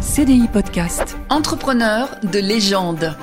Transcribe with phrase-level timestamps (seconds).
[0.00, 1.18] CDI Podcast.
[1.28, 3.14] Entrepreneur de légende.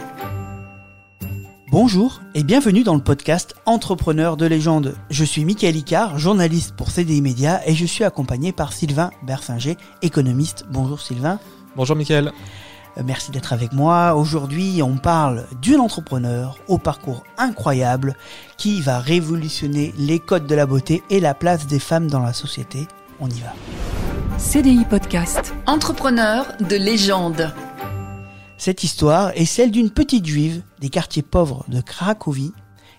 [1.72, 4.96] Bonjour et bienvenue dans le podcast Entrepreneur de légende.
[5.10, 9.76] Je suis Michael Icard, journaliste pour CDI Média et je suis accompagné par Sylvain Bersinger,
[10.04, 10.66] économiste.
[10.70, 11.40] Bonjour Sylvain.
[11.76, 12.32] Bonjour Michael.
[12.98, 14.14] Euh, Merci d'être avec moi.
[14.14, 18.16] Aujourd'hui, on parle d'une entrepreneur au parcours incroyable
[18.58, 22.34] qui va révolutionner les codes de la beauté et la place des femmes dans la
[22.34, 22.88] société.
[23.20, 23.54] On y va.
[24.38, 25.56] CDI Podcast.
[25.66, 27.52] Entrepreneur de légende.
[28.60, 32.54] Cette histoire est celle d'une petite juive des quartiers pauvres de Cracovie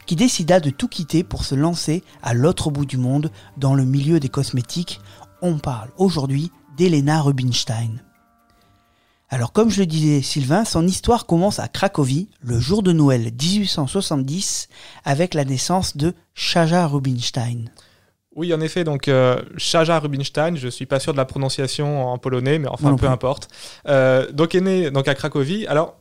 [0.05, 3.85] qui décida de tout quitter pour se lancer à l'autre bout du monde dans le
[3.85, 5.01] milieu des cosmétiques.
[5.41, 8.03] On parle aujourd'hui d'Elena Rubinstein.
[9.31, 13.31] Alors comme je le disais Sylvain, son histoire commence à Cracovie le jour de Noël
[13.31, 14.69] 1870
[15.05, 17.67] avec la naissance de Chaja Rubinstein.
[18.39, 22.19] Oui, en effet, donc euh, Chaja Rubinstein, je suis pas sûr de la prononciation en
[22.19, 23.49] polonais, mais enfin non peu importe.
[23.89, 25.67] Euh, donc est né donc à Cracovie.
[25.67, 25.97] Alors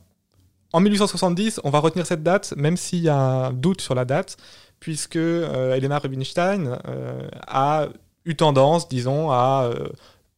[0.72, 4.04] en 1870, on va retenir cette date, même s'il y a un doute sur la
[4.04, 4.36] date,
[4.78, 6.78] puisque euh, Elena Rubinstein
[7.48, 7.88] a
[8.24, 9.68] eu tendance, disons, à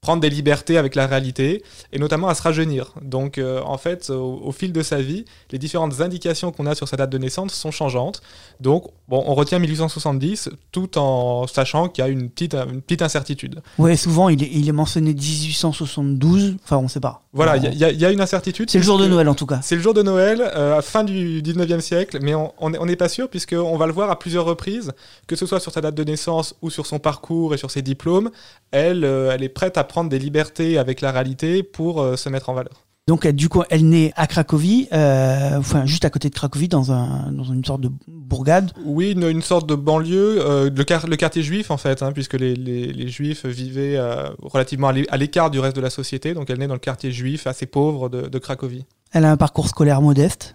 [0.01, 1.63] prendre des libertés avec la réalité
[1.93, 2.95] et notamment à se rajeunir.
[3.03, 6.75] Donc euh, en fait, au, au fil de sa vie, les différentes indications qu'on a
[6.75, 8.23] sur sa date de naissance sont changeantes.
[8.61, 13.03] Donc bon, on retient 1870 tout en sachant qu'il y a une petite, une petite
[13.03, 13.61] incertitude.
[13.79, 17.23] Ouais, souvent il est, il est mentionné 1872, enfin on sait pas.
[17.33, 18.71] Voilà, il y, a- y une incertitude.
[18.71, 19.61] C'est le jour de Noël en tout cas.
[19.63, 23.29] C'est le jour de Noël, euh, fin du 19e siècle, mais on n'est pas sûr
[23.29, 24.93] puisqu'on va le voir à plusieurs reprises,
[25.27, 27.83] que ce soit sur sa date de naissance ou sur son parcours et sur ses
[27.83, 28.31] diplômes,
[28.73, 32.29] elle, euh, elle est prête à prendre des libertés avec la réalité pour euh, se
[32.31, 32.87] mettre en valeur.
[33.07, 36.93] Donc du coup, elle naît à Cracovie, euh, enfin juste à côté de Cracovie, dans,
[36.93, 38.71] un, dans une sorte de bourgade.
[38.85, 42.13] Oui, une, une sorte de banlieue, euh, le, quar- le quartier juif en fait, hein,
[42.13, 45.81] puisque les, les- les juifs vivaient euh, relativement à l'é- à l'écart du reste de
[45.81, 48.85] la société, donc elle naît dans le quartier juif assez pauvre de, de Cracovie.
[49.13, 50.55] Elle a un parcours scolaire modeste.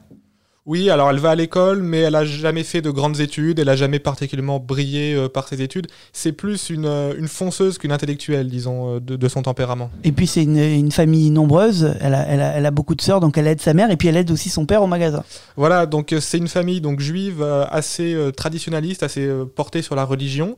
[0.66, 3.70] Oui, alors elle va à l'école, mais elle a jamais fait de grandes études, elle
[3.70, 5.86] a jamais particulièrement brillé euh, par ses études.
[6.12, 9.92] C'est plus une, euh, une fonceuse qu'une intellectuelle, disons, euh, de, de son tempérament.
[10.04, 11.94] Et puis c'est une, une famille nombreuse.
[12.02, 13.96] Elle a, elle, a, elle a beaucoup de sœurs, donc elle aide sa mère et
[13.96, 15.24] puis elle aide aussi son père au magasin.
[15.56, 20.04] Voilà, donc c'est une famille donc juive assez euh, traditionnaliste, assez euh, portée sur la
[20.04, 20.56] religion,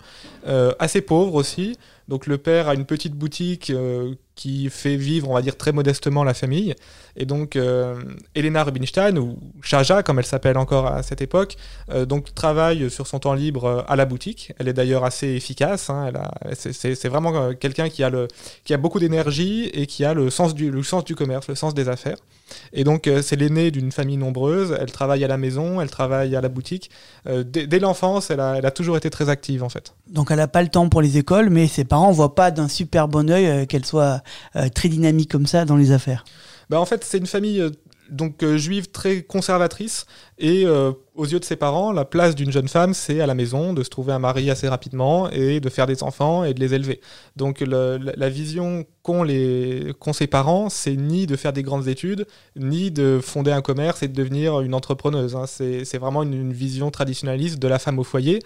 [0.79, 1.77] assez pauvre aussi.
[2.07, 5.72] Donc le père a une petite boutique euh, qui fait vivre, on va dire très
[5.73, 6.73] modestement la famille.
[7.18, 8.01] Et donc euh,
[8.34, 11.57] Elena Rubinstein ou Chaja comme elle s'appelle encore à cette époque,
[11.91, 14.53] euh, donc travaille sur son temps libre à la boutique.
[14.57, 15.90] Elle est d'ailleurs assez efficace.
[15.90, 18.28] hein, elle a- c'est- c'est vraiment quelqu'un qui a le
[18.63, 21.56] qui a beaucoup d'énergie et qui a le sens du le sens du commerce, le
[21.56, 22.18] sens des affaires.
[22.73, 24.75] Et donc, euh, c'est l'aînée d'une famille nombreuse.
[24.79, 26.89] Elle travaille à la maison, elle travaille à la boutique.
[27.27, 29.93] Euh, dès dès l'enfance, elle a, elle a toujours été très active, en fait.
[30.09, 32.67] Donc elle n'a pas le temps pour les écoles, mais ses parents voient pas d'un
[32.67, 34.21] super bon œil euh, qu'elle soit
[34.73, 36.25] très dynamique comme ça dans les affaires.
[36.69, 37.63] Bah, en fait, c'est une famille
[38.09, 40.06] donc euh, juive très conservatrice.
[40.40, 43.34] Et euh, aux yeux de ses parents, la place d'une jeune femme, c'est à la
[43.34, 46.59] maison, de se trouver un mari assez rapidement et de faire des enfants et de
[46.59, 47.01] les élever.
[47.35, 49.25] Donc, la, vision qu'ont
[50.13, 54.07] ses parents, c'est ni de faire des grandes études, ni de fonder un commerce et
[54.07, 55.35] de devenir une entrepreneuse.
[55.35, 55.45] hein.
[55.47, 58.39] C'est c'est vraiment une, une vision traditionnaliste de la femme au foyer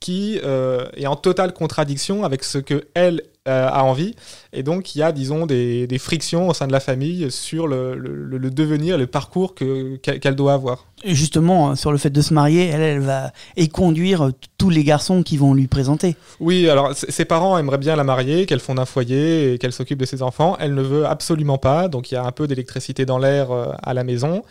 [0.00, 4.14] qui euh, est en totale contradiction avec ce que elle euh, a envie.
[4.52, 7.66] Et donc, il y a, disons, des, des frictions au sein de la famille sur
[7.66, 10.84] le, le- le devenir, le parcours que- qu'elle doit avoir.
[11.02, 14.84] Et justement, euh, sur le fait de se marier, elle, elle va éconduire tous les
[14.84, 16.14] garçons qui vont lui présenter.
[16.40, 19.98] Oui, alors ses parents aimeraient bien la marier, qu'elle fonde un foyer et qu'elle s'occupe
[19.98, 20.56] de ses enfants.
[20.60, 23.48] Elle ne veut absolument pas, donc il y a un peu d'électricité dans l'air
[23.82, 24.42] à la maison.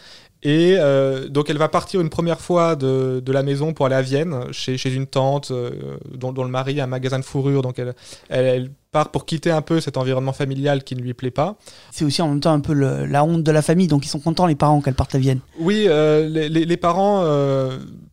[0.44, 3.96] Et euh, donc elle va partir une première fois de, de la maison pour aller
[3.96, 5.72] à Vienne, chez, chez une tante euh,
[6.14, 7.64] dont, dont le mari a un magasin de fourrure.
[7.64, 7.96] Donc elle,
[8.30, 11.58] elle, elle part pour quitter un peu cet environnement familial qui ne lui plaît pas.
[11.92, 14.10] C'est aussi en même temps un peu le- la honte de la famille, donc ils
[14.10, 15.40] sont contents les parents qu'elle parte à Vienne.
[15.60, 17.26] Oui, euh, les, les- les parents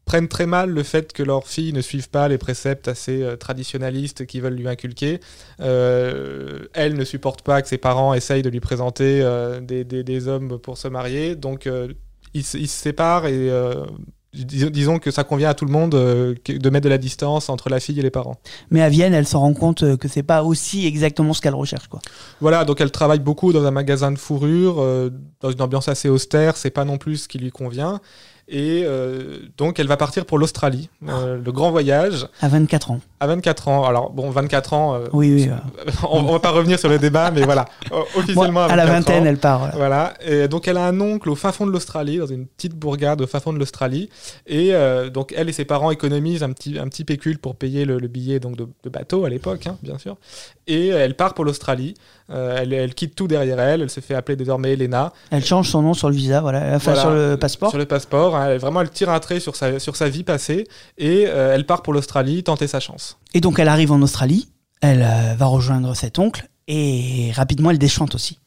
[0.06, 3.36] prennent très mal le fait que leurs filles ne suivent pas les préceptes assez euh,
[3.36, 5.20] traditionnalistes qu'ils veulent lui inculquer.
[5.60, 10.04] Euh, elle ne supporte pas que ses parents essayent de lui présenter euh, des, des-
[10.04, 11.66] des hommes pour se marier, donc
[12.34, 13.84] ils, se- ils se séparent et euh,
[14.34, 17.48] dis- disons que ça convient à tout le monde euh, de mettre de la distance
[17.48, 18.36] entre la fille et les parents.
[18.70, 21.54] Mais à Vienne, elle se rend compte euh, que c'est pas aussi exactement ce qu'elle
[21.54, 21.88] recherche.
[21.88, 22.00] Quoi.
[22.40, 24.76] Voilà, donc elle travaille beaucoup dans un magasin de fourrure,
[25.40, 28.00] dans une ambiance assez austère, c'est pas non plus ce qui lui convient.
[28.46, 33.00] Et euh, donc elle va partir pour l'Australie, euh, le grand voyage, À 24 ans.
[33.18, 33.84] à 24 ans.
[33.86, 35.50] Alors bon, 24 ans, euh, Oui, oui.
[36.10, 37.64] on, on va pas revenir sur le débat, mais voilà,
[38.16, 39.26] officiellement moi, à à la 24 vingtaine, ans.
[39.26, 39.58] elle part.
[39.72, 39.76] voilà.
[39.76, 40.14] Voilà,
[40.44, 43.22] et donc elle a un oncle au fin fond de l'Australie, dans une petite bourgade
[43.22, 44.10] au fin fond de l'Australie,
[44.46, 44.72] et
[45.12, 48.08] donc elle et ses parents économisent un petit, un petit pécule pour payer le, le
[48.08, 50.16] billet donc de, de bateau à l'époque, hein, bien sûr,
[50.66, 51.94] et elle part pour l'Australie.
[52.30, 53.82] Euh, elle, elle quitte tout derrière elle.
[53.82, 55.12] Elle se fait appeler désormais Elena.
[55.30, 57.68] Elle change son nom sur le visa, voilà, enfin Voilà, sur le passeport.
[57.70, 58.34] Sur le passeport.
[58.36, 58.46] hein.
[58.50, 60.66] Elle- vraiment, elle tire un trait sur sa, sur sa vie passée
[60.96, 63.18] et euh, elle part pour l'Australie tenter sa chance.
[63.34, 64.48] Et donc elle arrive en Australie,
[64.80, 68.38] elle euh, va rejoindre cet oncle et rapidement elle déchante aussi.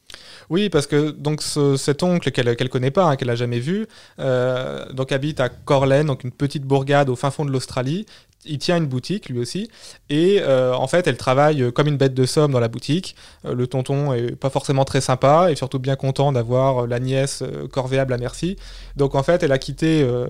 [0.50, 3.60] Oui, parce que donc ce- cet oncle qu'elle qu'elle connaît pas, hein, qu'elle a jamais
[3.60, 3.86] vu,
[4.18, 8.06] euh, donc habite à Corlen, donc une petite bourgade au fin fond de l'Australie.
[8.44, 9.68] Il tient une boutique lui aussi,
[10.10, 13.16] et euh, en fait elle travaille euh, comme une bête de somme dans la boutique.
[13.44, 17.00] Euh, le tonton est pas forcément très sympa et surtout bien content d'avoir euh, la
[17.00, 17.42] nièce
[17.72, 18.56] corvéable à merci.
[18.96, 20.26] Donc en fait elle a quitté euh,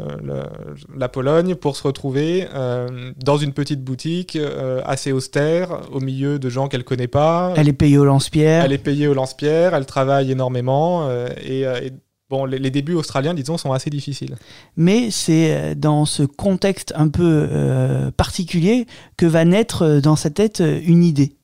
[0.96, 6.38] la Pologne pour se retrouver euh, dans une petite boutique euh, assez austère, au milieu
[6.38, 7.52] de gens qu'elle connaît pas.
[7.56, 8.64] Elle est payée au lance-pierre.
[8.64, 11.92] Elle est payée au lance-pierre, elle travaille énormément euh, et, euh, et,
[12.30, 14.36] bon, les, les débuts australiens, disons, sont assez difficiles.
[14.76, 18.86] Mais c'est euh, dans ce contexte un peu euh, particulier
[19.16, 21.34] que va naître euh, dans sa tête une idée.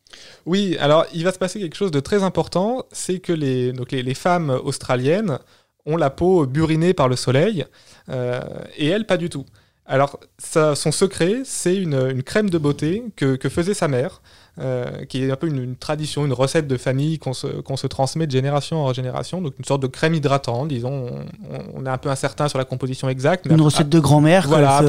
[0.47, 3.91] Oui, alors il va se passer quelque chose de très important, c'est que les, donc
[3.93, 5.39] les, les femmes australiennes
[5.87, 7.65] ont la peau burinée par le soleil
[8.09, 8.41] euh,
[8.77, 9.45] et elle pas du tout.
[9.87, 14.23] Alors ça, son secret, c'est une, une crème de beauté que, que faisait sa mère.
[14.61, 17.77] Euh, qui est un peu une, une tradition, une recette de famille qu'on se, qu'on
[17.77, 21.06] se transmet de génération en génération, donc une sorte de crème hydratante, disons.
[21.75, 23.47] On, est un peu incertain sur la composition exacte.
[23.47, 24.81] mais Une à- recette de grand-mère Voilà,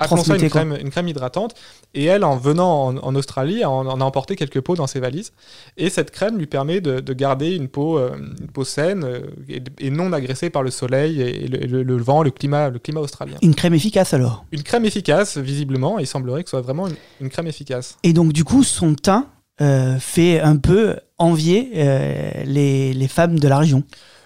[0.00, 0.44] transmettait.
[0.44, 1.54] une crème, une crème hydratante.
[1.94, 5.00] Et elle, en venant en, en Australie, en, en a emporté quelques pots dans ses
[5.00, 5.32] valises.
[5.76, 9.20] Et cette crème lui permet de, de garder une peau, euh, une peau saine euh,
[9.48, 12.78] et, et non agressée par le soleil et le, le- le vent, le climat, le
[12.78, 13.36] climat australien.
[13.42, 14.44] Une crème efficace alors?
[14.52, 15.98] Une crème efficace, visiblement.
[15.98, 17.96] Il semblerait que ce soit vraiment une, une crème efficace.
[18.02, 18.94] Et donc du coup son
[19.60, 23.84] euh, fait un peu envier euh, les, femmes de la région.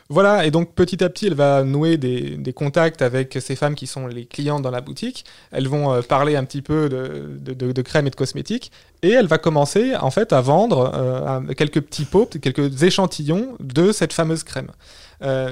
[0.09, 3.87] Voilà, et donc petit à petit, elle va nouer des, contacts avec ces femmes qui
[3.87, 5.27] sont les clientes dans la boutique.
[5.53, 8.73] Elles vont euh, parler un petit peu de, crème et de cosmétiques.
[9.03, 14.15] Et elle va commencer en fait à vendre quelques petits pots, quelques échantillons de cette
[14.15, 14.71] fameuse crème.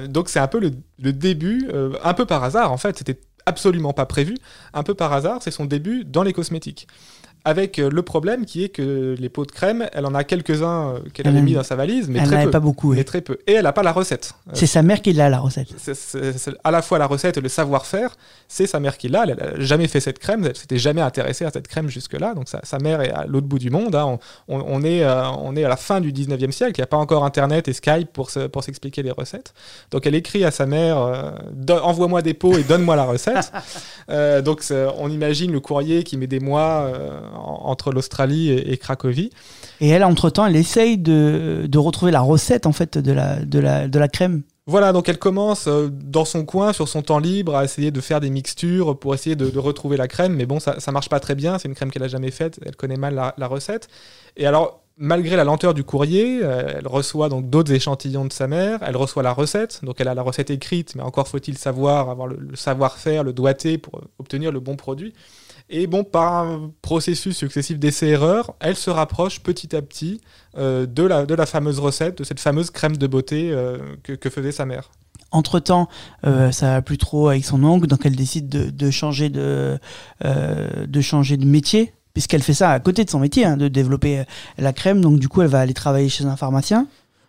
[0.09, 1.69] Donc c'est un peu le, début,
[2.03, 4.37] un peu par hasard en fait, c'était absolument pas prévu.
[4.73, 6.87] Un peu par hasard, c'est son début dans les cosmétiques.
[7.49, 10.95] Avec euh, le problème qui est que les pots de crème, elle en a quelques-uns
[10.95, 12.51] euh, qu'elle Elle avait mis dans sa valise, mais Elle très peu.
[12.51, 12.89] pas beaucoup.
[12.91, 12.97] oui.
[12.97, 13.37] Mais très peu.
[13.47, 14.33] Et elle n'a pas la recette.
[14.49, 15.69] Euh, C'est sa mère qui l'a la recette.
[15.77, 18.15] c'est- à la fois la recette et le savoir-faire,
[18.49, 19.23] c'est sa mère qui l'a.
[19.23, 22.33] Elle n'a jamais fait cette crème, elle s'était jamais intéressée à cette crème jusque-là.
[22.33, 23.95] Donc sa, sa mère est à l'autre bout du monde.
[23.95, 24.19] hein.
[24.49, 26.83] On, on- on est, euh, on est à la fin du 19e siècle, il n'y
[26.83, 29.53] a pas encore Internet et Skype pour se- pour s'expliquer les recettes.
[29.91, 31.31] Donc elle écrit à sa mère euh,
[31.81, 33.51] Envoie-moi des pots et donne-moi la recette.
[34.43, 34.63] Donc
[34.97, 36.91] on imagine le courrier qui met des mois
[37.37, 39.29] entre l'Australie et, et Cracovie.
[39.79, 43.59] Et elle, entre-temps, elle essaye de, de retrouver la recette en fait de la, de
[43.59, 44.41] la, de la crème.
[44.69, 48.01] Voilà, donc elle commence euh, dans son coin, sur son temps libre, à essayer de
[48.01, 50.35] faire des mixtures pour essayer de, de retrouver la crème.
[50.35, 51.57] Mais bon, ça, ça marche pas très bien.
[51.57, 52.59] C'est une crème qu'elle a jamais faite.
[52.65, 53.87] Elle connaît mal la, la recette.
[54.35, 58.47] Et alors, malgré la lenteur du courrier, euh, elle reçoit donc d'autres échantillons de sa
[58.47, 58.79] mère.
[58.85, 59.79] Elle reçoit la recette.
[59.83, 63.31] Donc, elle a la recette écrite, mais encore faut-il savoir, avoir le, le savoir-faire, le
[63.31, 65.13] doigté pour obtenir le bon produit.
[65.69, 70.21] Et bon, par un processus successif d'essais-erreurs, elle se rapproche petit à petit
[70.57, 74.29] euh, de, la, de la fameuse recette, de cette fameuse crème de beauté euh, que,
[74.29, 74.91] faisait sa mère.
[75.31, 75.89] Entre-temps,
[76.25, 79.77] euh, ça va plus trop avec son oncle, donc elle décide de, de changer, de,
[80.23, 84.23] de changer de métier, puisqu'elle fait ça à côté de son métier, hein, de développer
[84.57, 85.01] la crème.
[85.01, 86.87] Donc du coup, elle va aller travailler chez un pharmacien.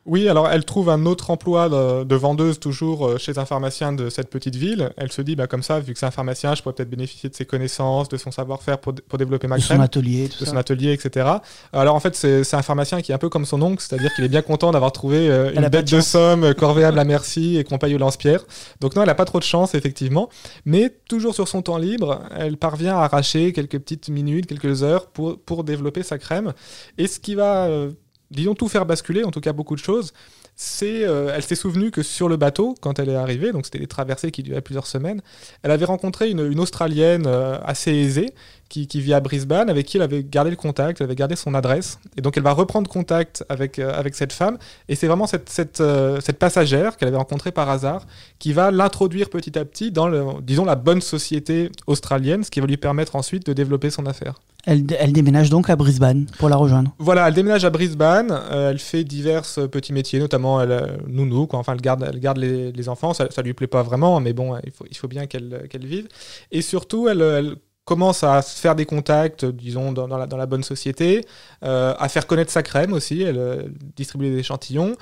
[0.09, 3.93] Oui, alors elle trouve un autre emploi de, de vendeuse toujours euh, chez un pharmacien
[3.93, 4.91] de cette petite ville.
[4.97, 7.29] Elle se dit, bah, comme ça, vu que c'est un pharmacien, je pourrais peut-être bénéficier
[7.29, 10.41] de ses connaissances, de son savoir-faire pour, pour développer ma de son crème, atelier, tout
[10.41, 10.53] de ça.
[10.53, 11.27] son atelier, etc.
[11.75, 14.25] Alors en fait, c'est un pharmacien qui est un peu comme son oncle, c'est-à-dire qu'il
[14.25, 17.65] est bien content d'avoir trouvé euh, une bête de somme, euh, corvéable à merci et
[17.65, 18.45] qu'on paye au lance-pierre.
[18.81, 20.31] Donc non, elle n'a pas trop de chance, effectivement.
[20.65, 25.09] Mais toujours sur son temps libre, elle parvient à arracher quelques petites minutes, quelques heures
[25.09, 26.55] pour, pour développer sa crème.
[26.97, 27.91] Et ce qui va, euh,
[28.31, 30.13] disons, tout faire basculer, en tout cas beaucoup de choses,
[30.61, 33.79] c'est, euh, elle s'est souvenue que sur le bateau, quand elle est arrivée, donc c'était
[33.79, 35.23] des traversées qui duraient plusieurs semaines,
[35.63, 38.35] elle avait rencontré une, Australienne euh, assez aisée
[38.69, 41.55] qui, vit à Brisbane, avec qui elle avait gardé le contact, elle avait gardé son
[41.55, 42.01] adresse.
[42.17, 44.59] Et donc elle va reprendre contact avec, euh, avec cette femme.
[44.89, 45.83] Et c'est vraiment cette, cette,
[46.21, 48.05] cette passagère qu'elle avait rencontrée par hasard
[48.41, 52.61] qui va l'introduire petit à petit dans, le, disons, la bonne société australienne, ce qui
[52.61, 54.35] va lui permettre ensuite de développer son affaire.
[54.69, 56.95] Elle, déménage donc à Brisbane pour la rejoindre.
[56.99, 60.97] Voilà, elle déménage à Brisbane, euh, elle fait divers euh, petits métiers, notamment elle, euh,
[61.07, 64.35] nounou, enfin elle garde, elle garde les, enfants, ça, ça lui plaît pas vraiment, mais
[64.35, 66.09] bon, il faut, il faut bien qu'elle euh, vive.
[66.51, 67.57] Et surtout, elle,
[67.87, 71.25] commence à se faire des contacts, disons, dans, la, bonne société,
[71.63, 74.95] à faire connaître sa crème aussi, elle distribue des échantillons.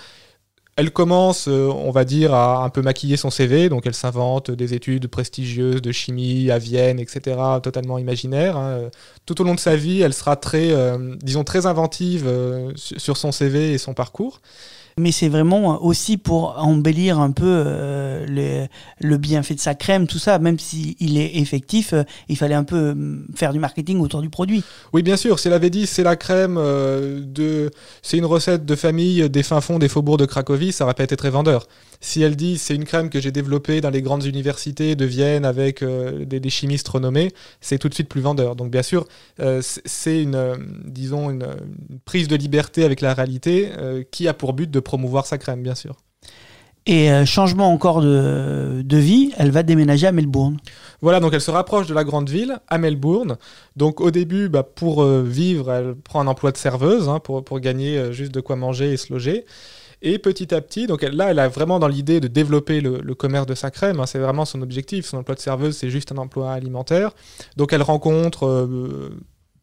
[0.76, 3.68] Elle commence, euh, on va dire, à un peu maquiller son CV.
[3.71, 8.56] Donc, elle s'invente des études prestigieuses de chimie à Vienne, etc., totalement imaginaires.
[8.59, 8.90] hein.
[9.25, 12.99] Tout au long de sa vie, elle sera très, euh, disons, très inventive euh, su-
[13.00, 14.40] sur son CV et son parcours.
[14.98, 18.66] Mais c'est vraiment aussi pour embellir un peu euh, le,
[19.06, 20.38] le bienfait de sa crème, tout ça.
[20.38, 24.30] Même s'il est effectif, euh, il fallait un peu hum, faire du marketing autour du
[24.30, 24.64] produit.
[24.94, 25.38] Oui, bien sûr.
[25.38, 29.42] Si elle avait dit c'est la crème euh, de, c'est une recette de famille des
[29.42, 31.68] fins fonds des faubourgs de Cracovie, ça aurait pas été très vendeur.
[32.00, 35.44] Si elle dit c'est une crème que j'ai développée dans les grandes universités de Vienne
[35.44, 38.54] avec des, chimistes renommés, c'est tout de suite plus vendeur.
[38.56, 39.06] Donc bien sûr,
[39.38, 41.46] c'est- c'est une, disons une,
[42.04, 43.70] prise de liberté avec la réalité
[44.10, 45.96] qui a pour but de promouvoir sa crème, bien sûr.
[46.88, 50.56] Et euh, changement encore de, de vie, elle va déménager à Melbourne.
[51.02, 53.38] Voilà, donc elle se rapproche de la grande ville, à Melbourne.
[53.74, 57.44] Donc au début, bah, pour euh, vivre, elle prend un emploi de serveuse hein, pour,
[57.44, 59.44] pour gagner euh, juste de quoi manger et se loger.
[60.02, 63.00] Et petit à petit, donc elle- là, elle a vraiment dans l'idée de développer le,
[63.02, 63.98] le commerce de sa crème.
[63.98, 65.06] hein, c'est vraiment son objectif.
[65.06, 67.10] Son emploi de serveuse, c'est juste un emploi alimentaire.
[67.56, 68.68] Donc elle rencontre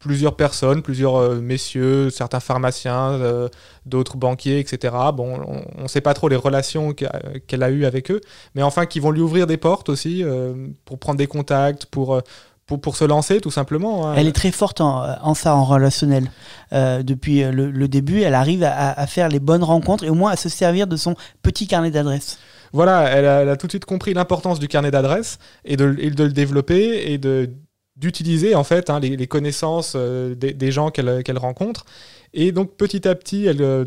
[0.04, 3.48] plusieurs personnes, plusieurs euh, messieurs, certains pharmaciens, euh,
[3.86, 4.94] d'autres banquiers, etc.
[5.14, 5.40] Bon,
[5.78, 8.20] on ne sait pas trop les relations qu'elle a eues avec eux,
[8.54, 12.22] mais enfin qui vont lui ouvrir des portes aussi euh, pour prendre des contacts, pour,
[12.68, 14.08] pour, pour se lancer tout simplement.
[14.08, 14.16] hein.
[14.18, 16.30] Elle est très forte en, en ça, en relationnel.
[16.74, 20.16] Euh, depuis le, le début, elle arrive à, à faire les bonnes rencontres et au
[20.16, 22.38] moins à se servir de son petit carnet d'adresses.
[22.74, 25.96] Voilà, elle a, elle a tout de suite compris l'importance du carnet d'adresses et de,
[26.00, 27.52] et de le développer et de
[27.96, 31.86] d'utiliser en fait hein, les, les connaissances euh, des, des gens qu'elle qu'elle rencontre.
[32.34, 33.86] Et donc petit à petit, elle euh,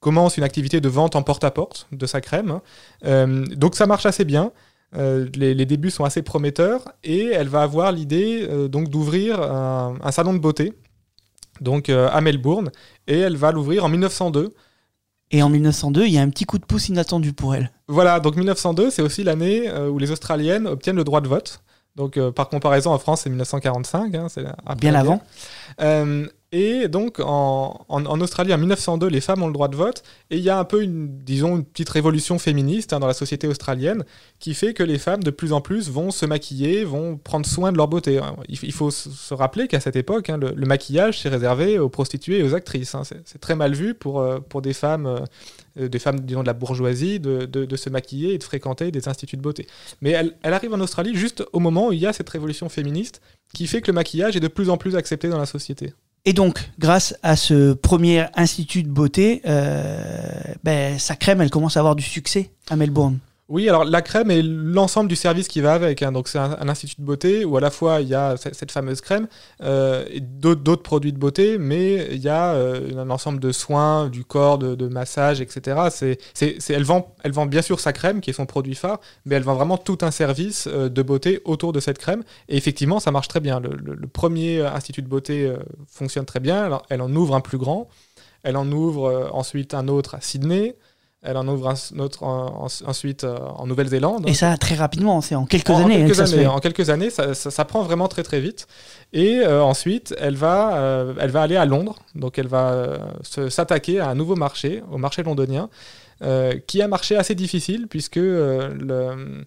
[0.00, 2.50] commence une activité de vente en porte-à-porte de sa crème.
[2.52, 2.62] hein.
[3.04, 4.52] Euh, donc ça marche assez bien.
[4.96, 9.42] Euh, les, les débuts sont assez prometteurs et elle va avoir l'idée euh, donc d'ouvrir
[9.42, 10.72] un, un salon de beauté
[11.60, 12.70] donc euh, à Melbourne
[13.06, 14.54] et elle va l'ouvrir en 1902
[15.30, 17.70] Et en 1902, il y a un petit coup de pouce inattendu pour elle.
[17.88, 21.60] Voilà, donc 1902, c'est aussi l'année euh, où les Australiennes obtiennent le droit de vote.
[21.98, 24.14] Donc, euh, par comparaison, en France, c'est 1945.
[24.14, 24.44] hein, c'est
[24.78, 25.20] Bien avant.
[26.50, 27.84] Et donc, en,
[28.20, 30.02] Australie, en 1902, les femmes ont le droit de vote.
[30.30, 33.12] Et il y a un peu, une, disons, une petite révolution féministe hein, dans la
[33.12, 34.04] société australienne
[34.38, 37.70] qui fait que les femmes, de plus en plus, vont se maquiller, vont prendre soin
[37.70, 38.18] de leur beauté.
[38.48, 42.42] Il, faut se rappeler qu'à cette époque, hein, le, maquillage, c'est réservé aux prostituées et
[42.42, 42.94] aux actrices.
[42.94, 43.02] hein.
[43.04, 45.26] C'est très mal vu pour, euh, pour des femmes,
[45.76, 49.06] euh, des femmes, disons, de la bourgeoisie, de, de- se maquiller et de fréquenter des
[49.06, 49.66] instituts de beauté.
[50.00, 53.20] Mais elle arrive en Australie juste au moment où il y a cette révolution féministe
[53.54, 55.92] qui fait que le maquillage est de plus en plus accepté dans la société.
[56.24, 60.00] Et donc, grâce à ce premier institut de beauté, euh,
[60.64, 63.18] ben, sa crème, elle commence à avoir du succès à Melbourne.
[63.48, 66.02] Oui, alors la crème est l'ensemble du service qui va avec.
[66.02, 66.12] hein.
[66.12, 68.70] Donc c'est un, institut de beauté où à la fois il y a ce- cette
[68.70, 69.26] fameuse crème
[69.62, 74.08] euh, et d'autres produits de beauté, mais il y a euh, un ensemble de soins
[74.10, 75.88] du corps, de, de massage, etc.
[76.70, 79.78] Elle, vend, bien sûr sa crème qui est son produit phare, mais elle vend vraiment
[79.78, 82.24] tout un service euh, de beauté autour de cette crème.
[82.50, 83.60] Et effectivement, ça marche très bien.
[83.60, 85.50] Le, premier institut de beauté
[85.86, 86.80] fonctionne très bien.
[86.90, 87.88] Elle en ouvre un plus grand.
[88.42, 90.76] Elle en ouvre ensuite un autre à Sydney.
[91.22, 94.28] Elle en ouvre un autre en- en- ensuite euh, en Nouvelle-Zélande.
[94.28, 97.10] Et ça, très rapidement, c'est en quelques En- années hein, quelques années, en quelques années,
[97.10, 98.68] ça, ça- ça prend vraiment très très vite.
[99.12, 101.96] Et euh, ensuite, elle va, euh, elle va aller à Londres.
[102.14, 102.98] Donc, elle va euh,
[103.50, 105.68] s'attaquer à un nouveau marché, au marché londonien,
[106.66, 109.44] qui est un marché assez difficile puisque, le-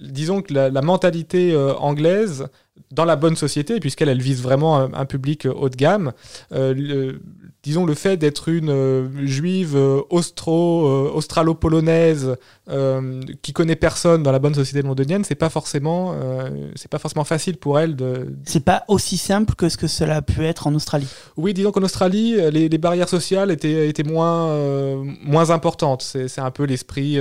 [0.00, 2.46] disons que la, la mentalité anglaise,
[2.90, 6.12] dans la bonne société, puisqu'elle elle vise vraiment un, un public haut de gamme,
[6.52, 7.20] euh, le-
[7.62, 12.36] disons le fait d'être une euh, juive euh, austro, euh, australo-polonaise
[13.42, 16.14] qui connaît personne dans la bonne société londonienne, c'est pas forcément,
[16.76, 18.34] c'est pas forcément facile pour elle de.
[18.44, 21.08] C'est pas aussi simple que ce que cela a pu être en Australie.
[21.36, 24.54] Oui, disons qu'en Australie, les, les barrières sociales étaient, étaient moins,
[25.22, 26.02] moins importantes.
[26.02, 27.18] C'est c'est un peu l'esprit,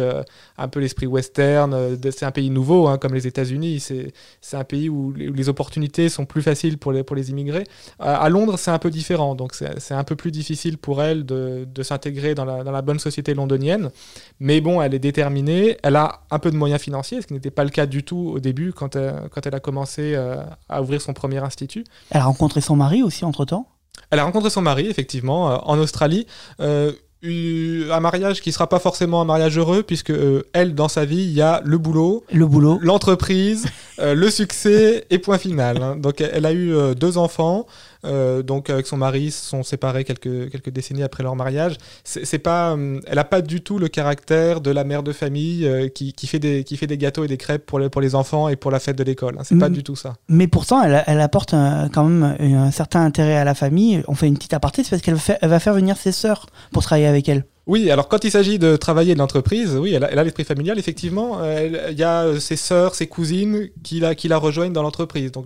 [0.58, 1.98] un peu l'esprit western.
[2.12, 3.80] C'est un pays nouveau, hein, comme les États-Unis.
[3.80, 7.16] C'est c'est un pays où les, où les opportunités sont plus faciles pour les, pour
[7.16, 7.66] les immigrés.
[8.00, 9.34] À, à Londres, c'est un peu différent.
[9.34, 12.72] Donc c'est c'est un peu plus difficile pour elle de, de s'intégrer dans la, dans
[12.72, 13.92] la bonne société londonienne.
[14.40, 15.78] Mais bon, elle est déterminée.
[15.84, 18.32] Elle a un peu de moyens financiers, ce qui n'était pas le cas du tout
[18.36, 20.38] au début quand elle, quand elle a commencé euh,
[20.70, 21.84] à ouvrir son premier institut.
[22.10, 23.68] Elle a rencontré son mari aussi entre-temps?
[24.10, 26.26] Elle a rencontré son mari, effectivement, euh, en Australie.
[26.60, 26.92] Euh,
[27.24, 31.22] un mariage qui sera pas forcément un mariage heureux, puisque euh, elle, dans sa vie,
[31.22, 32.80] il y a le boulot, Le boulot.
[32.82, 33.68] l'entreprise,
[34.02, 35.82] euh, le succès et point final.
[35.82, 35.96] hein.
[35.96, 37.66] Donc elle a eu euh, deux enfants.
[38.04, 41.76] euh, donc avec son mari, ils se sont séparés quelques, quelques décennies après leur mariage.
[42.04, 45.70] C'est pas, hum, elle a pas du tout le caractère de la mère de famille
[45.94, 48.16] qui, qui fait des, qui fait des gâteaux et des crêpes pour les, pour les
[48.16, 49.36] enfants et pour la fête de l'école.
[49.38, 49.44] hein.
[49.44, 49.74] C'est pas Mm.
[49.74, 50.14] du tout ça.
[50.28, 54.04] Mais pourtant, elle, elle apporte un- quand même un, certain intérêt à la famille.
[54.08, 57.08] On fait une petite aparté, c'est parce qu'elle va faire venir ses sœurs pour travailler
[57.08, 57.46] avec elle.
[57.72, 61.38] Oui, alors quand il s'agit de travailler de l'entreprise, oui, elle a l'esprit familial, effectivement.
[61.40, 65.32] Euh, il y a euh, ses sœurs, ses cousines qui la, rejoignent dans l'entreprise.
[65.32, 65.46] Donc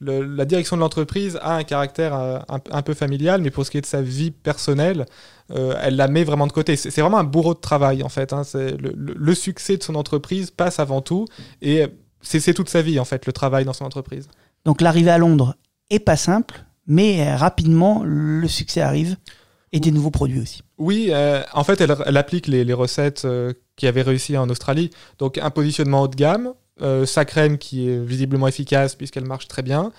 [0.00, 3.82] la direction de l'entreprise a un caractère un, peu familial, mais pour ce qui est
[3.82, 5.06] de sa vie personnelle,
[5.54, 6.74] elle la met vraiment de côté.
[6.74, 8.32] C'est vraiment un bourreau de travail, en fait.
[8.32, 8.42] Hein.
[8.54, 11.26] Le, le, succès de son entreprise passe avant tout,
[11.62, 11.86] et
[12.20, 14.26] c'est toute sa vie, en fait, le travail dans son entreprise.
[14.64, 15.54] Donc l'arrivée à Londres
[15.88, 19.16] est pas simple, mais rapidement, le succès arrive
[19.72, 20.62] et des nouveaux produits aussi.
[20.78, 24.90] Oui, euh, en fait, elle, applique les, recettes euh, qui avaient réussi en Australie.
[25.18, 29.48] Donc, un positionnement haut de gamme, euh, sa crème qui est visiblement efficace puisqu'elle marche
[29.48, 29.92] très bien.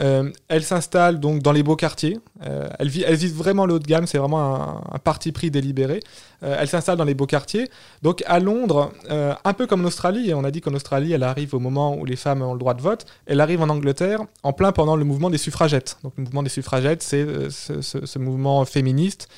[0.00, 2.18] Euh, elle s'installe donc dans les beaux quartiers.
[2.44, 6.00] Euh, elle, vise vraiment le haut de gamme, c'est vraiment un, parti pris délibéré.
[6.42, 7.68] elle s'installe dans les beaux quartiers.
[8.02, 11.54] Donc à Londres, un peu comme en Australie, on a dit qu'en Australie, elle arrive
[11.54, 14.52] au moment où les femmes ont le droit de vote, elle arrive en Angleterre en
[14.52, 15.98] plein pendant le mouvement des suffragettes.
[16.02, 19.28] Donc le mouvement des suffragettes, c'est ce, mouvement féministe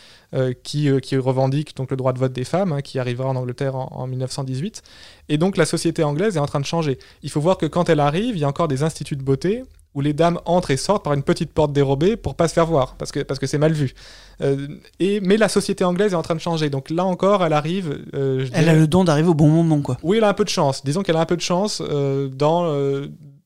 [0.63, 4.07] qui, revendique donc le droit de vote des femmes, hein, qui arrivera en Angleterre en,
[4.07, 4.83] 1918.
[5.29, 6.99] Et donc la société anglaise est en train de changer.
[7.23, 9.65] Il faut voir que quand elle arrive, il y a encore des instituts de beauté
[9.97, 12.67] où les dames entrent et sortent par une petite porte dérobée pour pas se faire
[12.67, 13.95] voir, parce que parce que c'est mal vu.
[14.43, 14.69] Euh,
[15.01, 18.05] et mais la société anglaise est en train de changer, donc là encore, elle arrive.
[18.15, 19.97] Euh, elle a le don d'arriver au bon moment, quoi.
[20.03, 20.85] Oui, elle a un peu de chance.
[20.85, 22.67] Disons qu'elle a un peu de chance euh, dans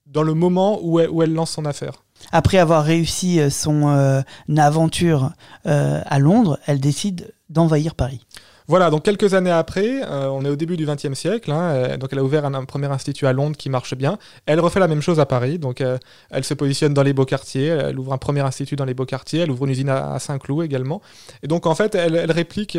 [0.07, 2.02] dans le moment où elle, où elle lance son affaire.
[2.33, 4.25] Après avoir réussi son
[4.57, 5.30] aventure
[5.64, 8.26] à Londres, elle décide d'envahir Paris.
[8.70, 11.96] Voilà, donc quelques années après, euh, on est au début du XXe siècle, hein, euh,
[11.96, 14.16] donc elle a ouvert un, premier institut à Londres qui marche bien.
[14.46, 15.98] Elle refait la même chose à Paris, donc euh,
[16.30, 19.06] elle se positionne dans les beaux quartiers, elle ouvre un premier institut dans les beaux
[19.06, 21.02] quartiers, elle ouvre une usine à, Saint-Cloud également.
[21.42, 22.78] Et donc en fait, elle, réplique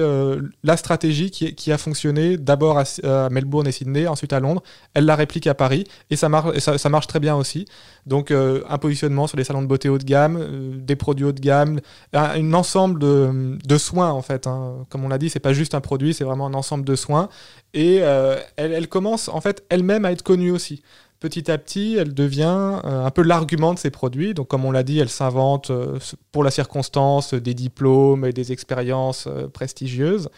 [0.64, 4.64] la stratégie qui, a fonctionné d'abord à, Melbourne et Sydney, ensuite à Londres.
[4.94, 7.66] Elle la réplique à Paris et ça, marche très bien aussi.
[8.06, 11.42] Donc un positionnement sur les salons de beauté haut de gamme, des produits haut de
[11.42, 11.82] gamme,
[12.14, 14.48] un, ensemble de, soins en fait.
[14.48, 14.86] Hein.
[14.90, 17.30] Comme on l'a dit, c'est pas juste un produit, c'est vraiment un ensemble de soins.
[17.74, 20.82] Et euh, elle, commence en fait elle-même à être connue aussi.
[21.20, 24.34] Petit à petit, elle devient euh, un peu l'argument de ses produits.
[24.34, 26.00] Donc, comme on l'a dit, elle s'invente euh,
[26.32, 30.30] pour la circonstance des diplômes et des expériences prestigieuses.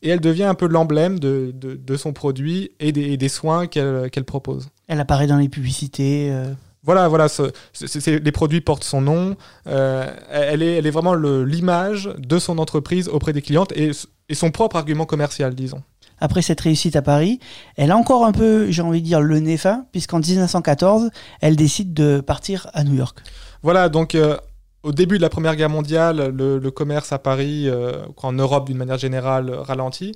[0.00, 4.24] Et elle devient un peu l'emblème de, de, son produit et des, des soins qu'elle
[4.24, 4.68] propose.
[4.86, 6.32] Elle apparaît dans les publicités.
[6.84, 7.26] Voilà, voilà,
[8.06, 9.36] les produits portent son nom.
[9.66, 13.90] elle, est, elle est vraiment l'image de son entreprise auprès des clientes et
[14.28, 15.82] et son propre argument commercial, disons.
[16.20, 17.38] Après cette réussite à Paris,
[17.76, 21.10] elle a encore un peu, j'ai envie de dire, le nez fin, puisqu'en 1914,
[21.40, 23.18] elle décide de partir à New York.
[23.62, 24.36] Voilà, donc euh,
[24.82, 28.76] au début de la Première Guerre mondiale, le, commerce à Paris, euh, en Europe d'une
[28.76, 30.14] manière générale, ralentit.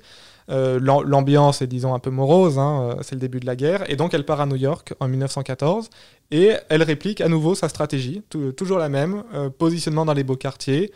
[0.49, 3.95] Euh, l'ambiance est, disons, un peu morose, hein, c'est le début de la guerre, et
[3.95, 5.89] donc elle part à New York en 1914,
[6.31, 8.23] et elle réplique à nouveau sa stratégie,
[8.57, 9.23] toujours la même,
[9.57, 10.91] positionnement dans les beaux quartiers,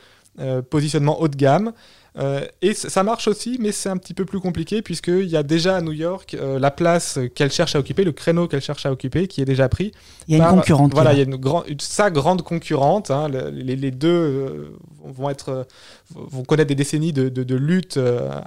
[0.69, 1.71] positionnement haut de gamme,
[2.19, 5.43] euh, et ça marche aussi, mais c'est un petit peu plus compliqué puisqu'il y a
[5.43, 8.85] déjà à New York euh, la place qu'elle cherche à occuper, le créneau qu'elle cherche
[8.85, 9.91] à occuper, qui est déjà pris.
[10.27, 10.93] Il y a une concurrente.
[10.93, 13.11] Voilà, il y a une, sa grande concurrente.
[13.11, 15.67] Hein, les, deux euh, vont être,
[16.13, 17.99] vont connaître des décennies de, de, lutte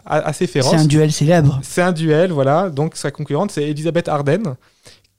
[0.05, 0.71] assez féroce.
[0.73, 1.61] C'est un duel célèbre.
[1.63, 2.71] C'est un duel, voilà.
[2.71, 4.57] Donc sa concurrente, c'est Elizabeth Arden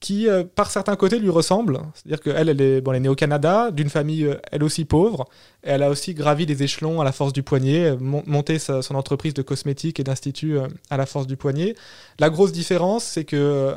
[0.01, 1.79] qui, euh, par certains côtés, lui ressemble.
[1.93, 4.83] C'est-à-dire qu'elle, elle est, bon, elle est née au Canada, d'une famille, euh, elle aussi
[4.83, 5.29] pauvre.
[5.61, 9.35] Elle a aussi gravi des échelons à la force du poignet, euh, monté son entreprise
[9.35, 10.57] de cosmétiques et d'instituts
[10.89, 11.75] à la force du poignet.
[12.19, 13.75] La grosse différence, c'est que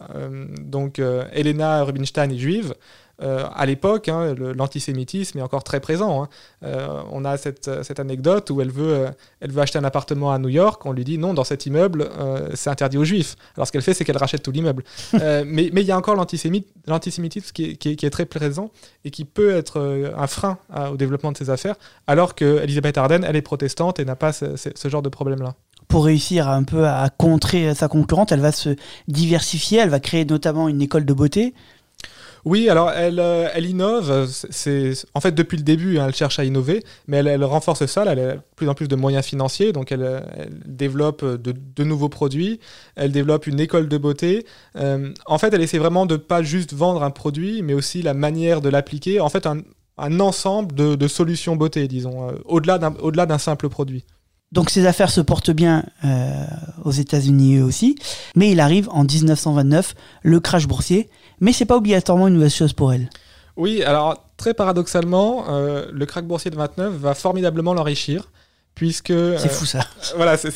[0.63, 0.99] donc
[1.33, 2.75] Elena Rubinstein est juive.
[3.23, 6.25] Euh, à l'époque, hein, l'antisémitisme est encore très présent.
[6.25, 6.29] Hein.
[6.65, 10.33] Euh, on a cette, cette, anecdote où elle veut, euh, elle veut acheter un appartement
[10.33, 10.85] à New York.
[10.85, 12.09] On lui dit non, dans cet immeuble,
[12.55, 13.37] c'est interdit aux juifs.
[13.57, 14.85] Alors ce qu'elle fait, c'est qu'elle rachète tout l'immeuble.
[15.13, 18.71] mais il y a encore l'antisémitisme qui, qui, est très présent
[19.05, 20.59] et qui peut être un frein
[20.93, 24.33] au développement de ses affaires, alors que Elisabeth Arden, elle est protestante et n'a pas
[24.33, 25.55] ce, ce genre de problème-là
[25.89, 28.75] pour réussir un peu à contrer sa concurrente, elle va se
[29.07, 31.55] diversifier, elle va créer notamment une école de beauté.
[32.45, 34.29] Oui, alors elle, euh, innove.
[35.15, 38.03] En fait depuis le début, hein, elle cherche à innover, mais elle, renforce ça.
[38.03, 40.23] Elle a de plus en plus de moyens financiers, donc elle,
[40.67, 42.61] développe de, nouveaux produits.
[42.97, 44.47] Elle développe une école de beauté.
[44.77, 48.15] Euh, en fait, elle essaie vraiment de pas juste vendre un produit, mais aussi la
[48.15, 49.21] manière de l'appliquer.
[49.21, 49.63] En fait, un,
[50.21, 54.05] ensemble de, solutions beauté, disons, euh, au-delà d'un simple produit.
[54.53, 55.85] Donc ses affaires se portent bien
[56.85, 57.97] aux États-Unis aussi,
[58.37, 61.09] mais il arrive en 1929 le crash boursier
[61.41, 63.09] mais c'est pas obligatoirement une mauvaise chose pour elle.
[63.57, 68.31] Oui, alors très paradoxalement, euh, le crack boursier de 29 va formidablement l'enrichir,
[68.75, 69.13] puisque...
[69.39, 69.81] C'est fou ça.
[70.17, 70.51] voilà, c'est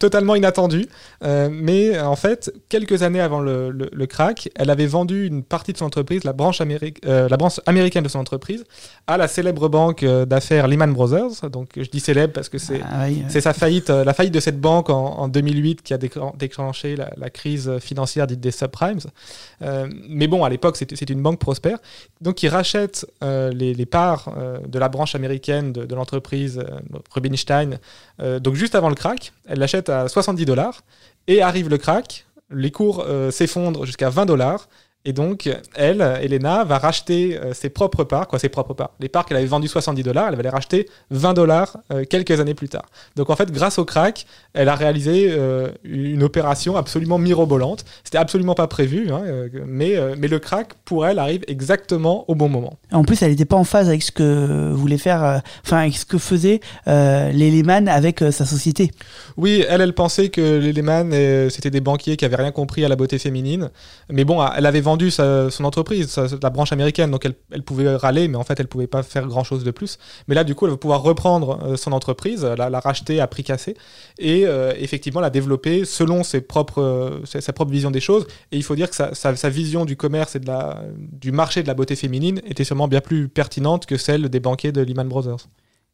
[0.00, 0.88] totalement inattendu.
[1.22, 5.72] Euh, mais en fait, quelques années avant le, le, crack, elle avait vendu une partie
[5.72, 8.64] de son entreprise, la branche, euh, la branche américaine de son entreprise,
[9.06, 11.50] à la célèbre banque euh, d'affaires Lehman Brothers.
[11.50, 14.58] Donc je dis célèbre parce que c'est ah c'est sa faillite, la faillite de cette
[14.58, 18.98] banque en, 2008 qui a déclenché la, crise financière dite des subprimes.
[20.08, 21.78] mais bon, à l'époque, c'était une banque prospère.
[22.22, 24.32] Donc il rachète les, les, parts
[24.66, 26.60] de la branche américaine de, de l'entreprise
[27.14, 27.78] Rubinstein,
[28.40, 29.32] donc juste avant le crack.
[29.46, 30.82] Elle l'achète à 70 dollars
[31.26, 34.68] et arrive le crack, les cours euh, s'effondrent jusqu'à 20 dollars
[35.06, 38.90] et donc, elle, Elena, va racheter euh, ses propres parts, quoi, ses propres parts.
[39.00, 42.38] Les parts qu'elle avait vendues 70 dollars, elle va les racheter 20 dollars euh, quelques
[42.38, 42.84] années plus tard.
[43.16, 47.86] Donc, en fait, grâce au crack, elle a réalisé euh, une opération absolument mirobolante.
[48.04, 49.22] C'était absolument pas prévu, hein,
[49.66, 52.74] mais, mais le crack, pour elle, arrive exactement au bon moment.
[52.92, 56.04] En plus, elle n'était pas en phase avec ce que voulait faire, enfin, avec ce
[56.04, 58.90] que faisait les Lehman avec sa société.
[59.36, 61.10] Oui, elle, elle pensait que les Lehman,
[61.48, 63.70] c'était des banquiers qui avaient rien compris à la beauté féminine.
[64.10, 68.36] Mais bon, elle avait vendu son entreprise, la branche américaine, donc elle, pouvait râler, mais
[68.36, 69.98] en fait elle pouvait pas faire grand chose de plus.
[70.28, 73.44] Mais là, du coup, elle va pouvoir reprendre euh, son entreprise, la, racheter à prix
[73.44, 73.76] cassé
[74.18, 78.26] et euh, effectivement la développer selon ses propres, euh, sa, propre vision des choses.
[78.52, 81.68] Et il faut dire que sa, vision du commerce et de la, du marché de
[81.68, 85.46] la beauté féminine était sûrement bien plus pertinente que celle des banquiers de Lehman Brothers.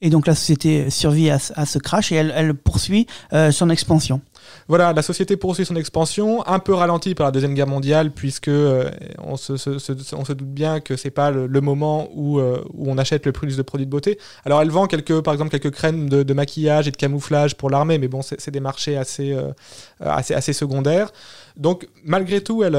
[0.03, 3.07] Et donc la société survit à, ce crash et elle, poursuit
[3.51, 4.21] son expansion.
[4.69, 8.49] Voilà, la société poursuit son expansion, un peu ralentie par la Deuxième Guerre mondiale, puisque
[8.49, 8.91] euh,
[9.23, 13.33] on, se, doute bien que c'est pas le, moment où, euh, où, on achète le
[13.33, 14.19] plus de produits de beauté.
[14.45, 17.99] Alors elle vend quelques, par exemple quelques crèmes de, maquillage et de camouflage pour l'armée,
[17.99, 19.53] mais bon, c'est des marchés euh,
[20.01, 21.11] assez, assez secondaires.
[21.57, 22.77] Donc malgré tout, elle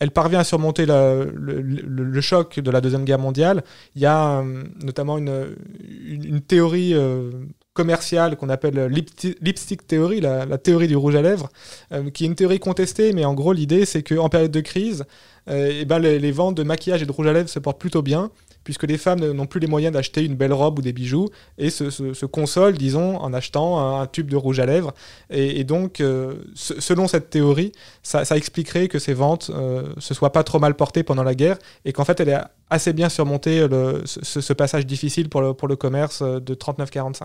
[0.00, 3.64] elle parvient à surmonter le, choc de la Deuxième Guerre mondiale.
[3.96, 4.42] Il y a
[4.82, 6.94] notamment une, théorie
[7.78, 8.88] commerciale qu'on appelle
[9.40, 11.48] lipstick theory, la, théorie du rouge à lèvres,
[11.92, 15.04] euh, qui est une théorie contestée, mais en gros l'idée c'est qu'en période de crise,
[15.48, 18.02] euh, eh ben, les, ventes de maquillage et de rouge à lèvres se portent plutôt
[18.02, 18.32] bien,
[18.68, 21.70] puisque les femmes n'ont plus les moyens d'acheter une belle robe ou des bijoux, et
[21.70, 24.92] se, consolent, disons, en achetant un, tube de rouge à lèvres.
[25.30, 30.44] Et, donc, euh, selon cette théorie, ça, expliquerait que ces ventes euh, se soient pas
[30.44, 34.02] trop mal portées pendant la guerre, et qu'en fait, elle est assez bien surmonté le,
[34.04, 37.22] ce, passage difficile pour le, pour le commerce euh, de 39-45.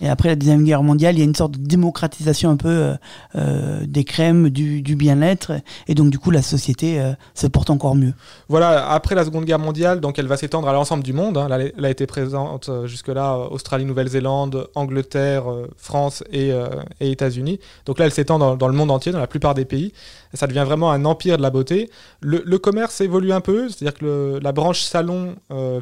[0.00, 2.94] Et après la Deuxième Guerre mondiale, il y a une sorte de démocratisation un peu
[3.34, 5.52] des crèmes, du, du bien-être,
[5.88, 7.00] et donc du coup la société
[7.34, 8.12] se porte encore mieux.
[8.48, 11.38] Voilà, après la Seconde Guerre mondiale, donc elle va s'étendre à l'ensemble du monde.
[11.38, 11.48] Hein.
[11.76, 16.52] Elle, a été présente euh, jusque-là euh, Australie, Nouvelle-Zélande, Angleterre, euh, France et,
[17.00, 17.58] États-Unis.
[17.86, 19.92] Donc là, elle s'étend dans, le monde entier, dans la plupart des pays.
[20.32, 21.90] Ça devient vraiment un empire de la beauté.
[22.20, 25.36] Le, commerce évolue un peu, c'est-à-dire que la branche salon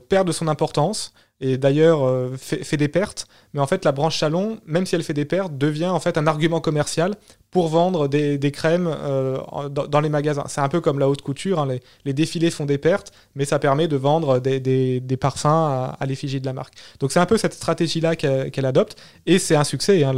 [0.08, 1.12] perd de son importance
[1.42, 3.26] et d'ailleurs euh, fait, des pertes.
[3.52, 6.16] Mais en fait, la branche salon, même si elle fait des pertes, devient en fait
[6.16, 7.14] un argument commercial
[7.50, 9.38] pour vendre des, crèmes euh,
[9.68, 10.44] dans, les magasins.
[10.46, 11.68] C'est un peu comme la haute couture, hein.
[12.04, 16.46] les, défilés font des pertes, mais ça permet de vendre des, parfums à, l'effigie de
[16.46, 16.74] la marque.
[17.00, 20.04] Donc c'est un peu cette stratégie-là qu'elle adopte, et c'est un succès.
[20.04, 20.14] Hein.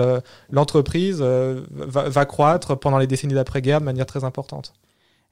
[0.50, 4.74] L'entreprise euh, va croître pendant les décennies d'après-guerre de manière très importante.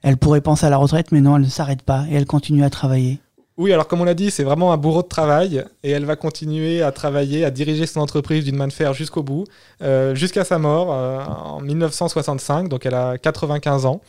[0.01, 2.65] Elle pourrait penser à la retraite, mais non, elle ne s'arrête pas et elle continue
[2.65, 3.21] à travailler.
[3.57, 6.15] Oui, alors comme on l'a dit, c'est vraiment un bourreau de travail et elle va
[6.15, 9.45] continuer à travailler, à diriger son entreprise d'une main de fer jusqu'au bout,
[9.81, 14.01] euh, jusqu'à sa mort euh, en 1965, donc elle a 95 ans,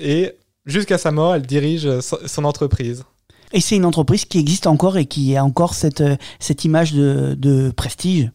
[0.00, 0.32] et
[0.66, 3.04] jusqu'à sa mort, elle dirige son entreprise.
[3.52, 6.92] Et c'est une entreprise qui existe encore et qui a encore cette, euh, cette image
[6.92, 8.30] de, de prestige?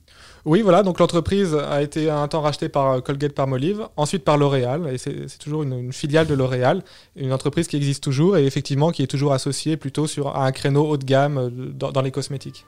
[0.45, 4.37] Oui, voilà, donc l'entreprise a été un temps rachetée par euh, Colgate Palmolive, ensuite par
[4.37, 6.83] L'Oréal, et c'est toujours une, filiale de L'Oréal,
[7.15, 10.85] une entreprise qui existe toujours et effectivement qui est toujours associée plutôt sur un créneau
[10.85, 12.65] haut de gamme euh, dans les cosmétiques.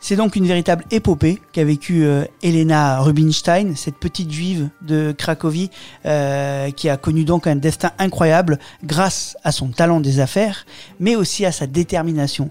[0.00, 5.70] C'est donc une véritable épopée qu'a vécue euh, Elena Rubinstein, cette petite juive de Cracovie
[6.06, 10.66] euh, qui a connu donc un destin incroyable grâce à son talent des affaires,
[11.00, 12.50] mais aussi à sa détermination,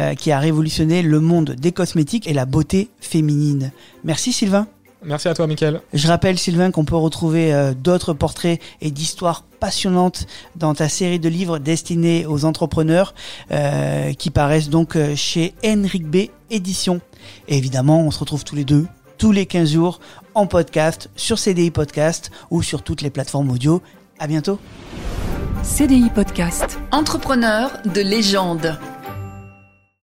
[0.00, 3.70] euh, qui a révolutionné le monde des cosmétiques et la beauté féminine.
[4.02, 4.66] Merci Sylvain.
[5.04, 5.80] Merci à toi, Mickaël.
[5.92, 11.20] Je rappelle, Sylvain, qu'on peut retrouver euh, d'autres portraits et d'histoires passionnantes dans ta série
[11.20, 13.14] de livres destinés aux entrepreneurs
[13.52, 17.00] euh, qui paraissent donc euh, chez Henrik B Éditions.
[17.46, 18.86] Et évidemment, on se retrouve tous les deux,
[19.18, 20.00] tous les 15 jours,
[20.34, 23.82] en podcast, sur CDI Podcast ou sur toutes les plateformes audio.
[24.18, 24.58] À bientôt.
[25.62, 26.78] CDI Podcast.
[26.90, 28.78] Entrepreneur de légende.